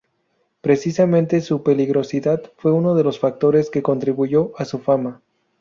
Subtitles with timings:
[0.61, 5.21] Precisamente su peligrosidad fue uno de los factores que contribuyó a su fama.